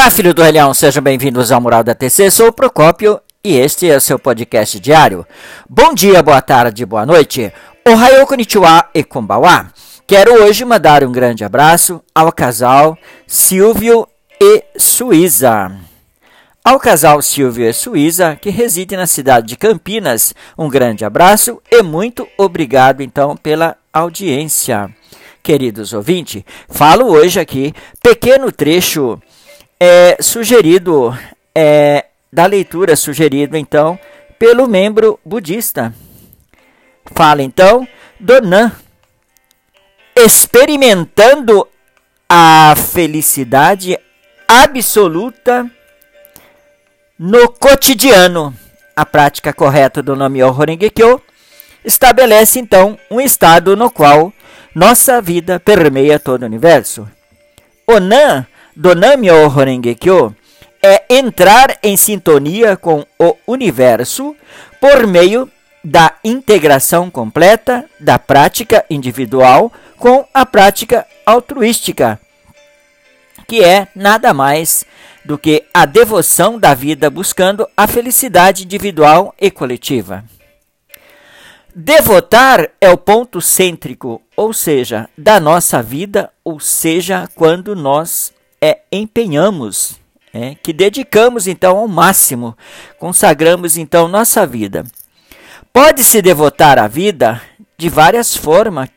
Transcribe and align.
Olá, 0.00 0.10
filho 0.10 0.32
do 0.32 0.42
Relhão, 0.42 0.72
sejam 0.72 1.02
bem-vindos 1.02 1.52
ao 1.52 1.60
Mural 1.60 1.84
da 1.84 1.94
TC. 1.94 2.30
Sou 2.30 2.48
o 2.48 2.52
Procópio 2.54 3.20
e 3.44 3.58
este 3.58 3.86
é 3.86 3.94
o 3.94 4.00
seu 4.00 4.18
podcast 4.18 4.80
diário. 4.80 5.26
Bom 5.68 5.92
dia, 5.92 6.22
boa 6.22 6.40
tarde, 6.40 6.86
boa 6.86 7.04
noite. 7.04 7.52
Ohayou 7.86 8.26
konnichiwa 8.26 8.88
e 8.94 9.04
konbawa. 9.04 9.70
Quero 10.06 10.42
hoje 10.42 10.64
mandar 10.64 11.04
um 11.04 11.12
grande 11.12 11.44
abraço 11.44 12.00
ao 12.14 12.32
casal 12.32 12.96
Silvio 13.26 14.08
e 14.40 14.64
Suíza. 14.78 15.70
Ao 16.64 16.80
casal 16.80 17.20
Silvio 17.20 17.68
e 17.68 17.72
Suíza, 17.74 18.38
que 18.40 18.48
reside 18.48 18.96
na 18.96 19.06
cidade 19.06 19.48
de 19.48 19.56
Campinas, 19.58 20.32
um 20.56 20.70
grande 20.70 21.04
abraço 21.04 21.60
e 21.70 21.82
muito 21.82 22.26
obrigado 22.38 23.02
então 23.02 23.36
pela 23.36 23.76
audiência. 23.92 24.88
Queridos 25.42 25.92
ouvintes, 25.92 26.42
falo 26.70 27.06
hoje 27.06 27.38
aqui 27.38 27.74
pequeno 28.02 28.50
trecho 28.50 29.20
é, 29.80 30.18
sugerido 30.20 31.16
é, 31.54 32.04
da 32.30 32.44
leitura 32.44 32.94
sugerido 32.94 33.56
então 33.56 33.98
pelo 34.38 34.68
membro 34.68 35.18
budista. 35.24 35.94
Fala 37.14 37.42
então 37.42 37.88
Donan 38.18 38.70
experimentando 40.14 41.66
a 42.28 42.74
felicidade 42.76 43.98
absoluta 44.46 45.68
no 47.18 47.48
cotidiano. 47.48 48.54
A 48.94 49.06
prática 49.06 49.52
correta 49.52 50.02
do 50.02 50.14
nome 50.14 50.42
Horengekyo 50.42 51.22
estabelece 51.84 52.58
então 52.58 52.98
um 53.10 53.20
estado 53.20 53.74
no 53.76 53.90
qual 53.90 54.32
nossa 54.74 55.20
vida 55.22 55.58
permeia 55.58 56.18
todo 56.18 56.42
o 56.42 56.46
universo. 56.46 57.08
Onan 57.86 58.46
do 58.74 58.94
Namyo 58.94 59.46
Horengekyo 59.46 60.34
é 60.82 61.04
entrar 61.10 61.78
em 61.82 61.96
sintonia 61.96 62.76
com 62.76 63.04
o 63.18 63.36
universo 63.46 64.34
por 64.80 65.06
meio 65.06 65.50
da 65.84 66.14
integração 66.24 67.10
completa 67.10 67.84
da 67.98 68.18
prática 68.18 68.84
individual 68.88 69.72
com 69.96 70.26
a 70.32 70.46
prática 70.46 71.06
altruística, 71.24 72.18
que 73.46 73.62
é 73.62 73.88
nada 73.94 74.32
mais 74.32 74.84
do 75.24 75.36
que 75.36 75.64
a 75.72 75.84
devoção 75.84 76.58
da 76.58 76.74
vida 76.74 77.10
buscando 77.10 77.68
a 77.76 77.86
felicidade 77.86 78.64
individual 78.64 79.34
e 79.38 79.50
coletiva. 79.50 80.24
Devotar 81.74 82.70
é 82.80 82.90
o 82.90 82.98
ponto 82.98 83.40
cêntrico, 83.40 84.20
ou 84.36 84.52
seja, 84.52 85.08
da 85.16 85.38
nossa 85.38 85.82
vida, 85.82 86.30
ou 86.42 86.58
seja, 86.58 87.28
quando 87.34 87.76
nós 87.76 88.32
é, 88.60 88.80
empenhamos, 88.92 89.98
é, 90.32 90.54
que 90.62 90.72
dedicamos 90.72 91.46
então 91.46 91.78
ao 91.78 91.88
máximo, 91.88 92.56
consagramos 92.98 93.76
então 93.76 94.06
nossa 94.06 94.46
vida. 94.46 94.84
Pode-se 95.72 96.20
devotar 96.20 96.78
à 96.78 96.86
vida 96.86 97.40
de 97.78 97.88
várias 97.88 98.36
formas, 98.36 98.88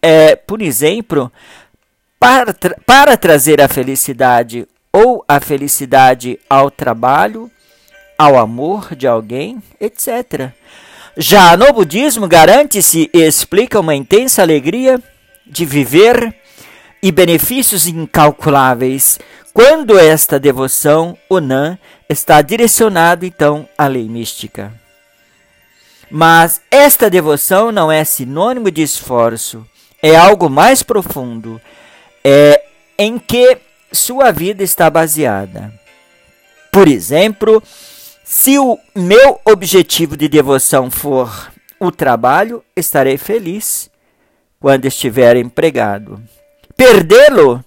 é, 0.00 0.34
por 0.34 0.62
exemplo, 0.62 1.30
para, 2.18 2.52
tra 2.52 2.76
para 2.86 3.16
trazer 3.16 3.60
a 3.60 3.68
felicidade 3.68 4.66
ou 4.92 5.24
a 5.26 5.40
felicidade 5.40 6.38
ao 6.48 6.70
trabalho, 6.70 7.50
ao 8.16 8.38
amor 8.38 8.94
de 8.94 9.06
alguém, 9.06 9.62
etc. 9.80 10.52
Já 11.16 11.56
no 11.56 11.72
budismo, 11.72 12.28
garante-se 12.28 13.10
e 13.12 13.18
explica 13.18 13.80
uma 13.80 13.94
intensa 13.94 14.42
alegria 14.42 15.02
de 15.46 15.64
viver 15.66 16.34
e 17.02 17.10
benefícios 17.10 17.86
incalculáveis 17.86 19.18
quando 19.52 19.98
esta 19.98 20.38
devoção, 20.38 21.18
Onan, 21.28 21.78
está 22.08 22.40
direcionado 22.40 23.26
então 23.26 23.68
à 23.76 23.86
lei 23.86 24.08
mística. 24.08 24.72
Mas 26.10 26.60
esta 26.70 27.10
devoção 27.10 27.72
não 27.72 27.90
é 27.90 28.04
sinônimo 28.04 28.70
de 28.70 28.82
esforço, 28.82 29.66
é 30.00 30.14
algo 30.14 30.48
mais 30.48 30.82
profundo, 30.82 31.60
é 32.22 32.62
em 32.98 33.18
que 33.18 33.58
sua 33.90 34.30
vida 34.30 34.62
está 34.62 34.88
baseada. 34.88 35.72
Por 36.70 36.88
exemplo, 36.88 37.62
se 38.24 38.58
o 38.58 38.78
meu 38.94 39.40
objetivo 39.44 40.16
de 40.16 40.28
devoção 40.28 40.90
for 40.90 41.52
o 41.78 41.90
trabalho, 41.90 42.64
estarei 42.76 43.18
feliz 43.18 43.90
quando 44.60 44.86
estiver 44.86 45.36
empregado. 45.36 46.22
Perdê-lo 46.76 47.64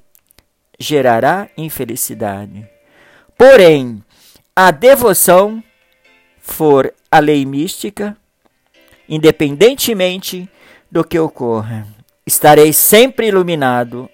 gerará 0.80 1.50
infelicidade. 1.58 2.68
Porém, 3.38 4.04
a 4.56 4.72
devoção 4.72 5.64
for 6.40 6.94
a 7.12 7.20
lei 7.20 7.46
mística, 7.46 8.16
independentemente 9.08 10.50
do 10.90 11.04
que 11.04 11.20
ocorra, 11.20 11.88
estarei 12.26 12.72
sempre 12.72 13.28
iluminado 13.28 14.10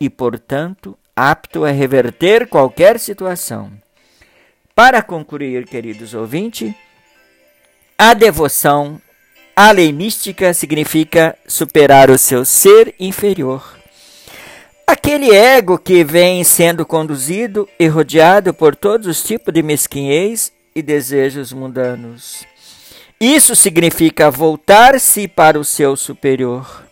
e, 0.00 0.10
portanto, 0.10 0.98
apto 1.14 1.64
a 1.64 1.70
reverter 1.70 2.46
qualquer 2.48 2.98
situação. 2.98 3.72
Para 4.74 5.02
concluir, 5.02 5.66
queridos 5.66 6.14
ouvintes, 6.14 6.72
a 7.96 8.14
devoção 8.14 9.00
à 9.56 9.72
lei 9.72 9.92
mística 9.92 10.54
significa 10.54 11.36
superar 11.46 12.10
o 12.10 12.18
seu 12.18 12.44
ser 12.44 12.94
inferior. 13.00 13.77
Aquele 14.88 15.30
ego 15.34 15.76
que 15.76 16.02
vem 16.02 16.42
sendo 16.42 16.86
conduzido 16.86 17.68
e 17.78 17.86
rodeado 17.86 18.54
por 18.54 18.74
todos 18.74 19.06
os 19.06 19.22
tipos 19.22 19.52
de 19.52 19.62
mesquinhez 19.62 20.50
e 20.74 20.80
desejos 20.80 21.52
mundanos. 21.52 22.46
Isso 23.20 23.54
significa 23.54 24.30
voltar-se 24.30 25.28
para 25.28 25.60
o 25.60 25.64
seu 25.64 25.94
superior, 25.94 26.84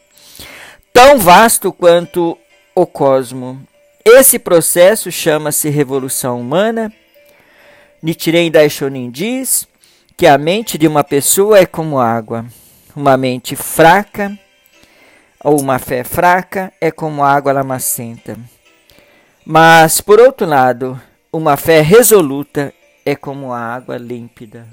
tão 0.92 1.18
vasto 1.18 1.72
quanto 1.72 2.36
o 2.74 2.86
cosmo. 2.86 3.66
Esse 4.04 4.38
processo 4.38 5.10
chama-se 5.10 5.70
revolução 5.70 6.38
humana 6.38 6.92
Nichiren 8.02 8.50
Daishonin 8.50 9.10
diz 9.10 9.66
que 10.18 10.26
a 10.26 10.36
mente 10.36 10.76
de 10.76 10.86
uma 10.86 11.02
pessoa 11.02 11.58
é 11.60 11.64
como 11.64 11.98
água. 11.98 12.44
Uma 12.94 13.16
mente 13.16 13.56
fraca 13.56 14.38
ou 15.42 15.60
uma 15.60 15.78
fé 15.78 16.04
fraca 16.04 16.72
é 16.80 16.90
como 16.90 17.22
água 17.24 17.52
lamacenta. 17.52 18.36
Mas, 19.44 20.00
por 20.00 20.18
outro 20.18 20.46
lado, 20.46 21.00
uma 21.32 21.56
fé 21.56 21.80
resoluta 21.80 22.72
é 23.04 23.14
como 23.14 23.52
água 23.52 23.96
límpida. 23.96 24.66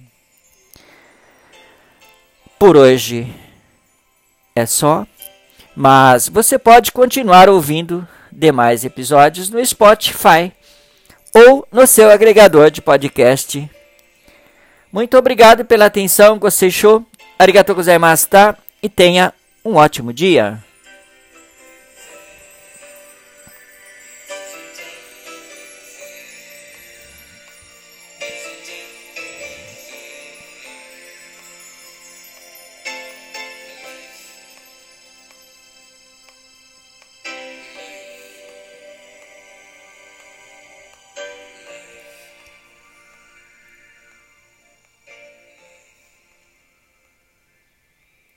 Por 2.58 2.78
hoje 2.78 3.34
é 4.56 4.66
só, 4.66 5.06
mas 5.76 6.28
você 6.30 6.58
pode 6.58 6.92
continuar 6.92 7.50
ouvindo 7.50 8.08
demais 8.32 8.86
episódios 8.86 9.50
no 9.50 9.64
Spotify 9.64 10.52
ou 11.34 11.68
no 11.72 11.86
seu 11.86 12.10
agregador 12.10 12.72
de 12.72 12.82
podcast. 12.82 13.70
Muito 14.92 15.18
obrigado 15.18 15.66
pela 15.66 15.86
atenção, 15.86 16.38
gostei 16.38 16.72
show, 16.72 17.06
arigatou 17.38 17.76
gozaimashita 17.76 18.58
e 18.82 18.88
tenha 18.88 19.34
um 19.64 19.76
ótimo 19.76 20.12
dia. 20.12 20.60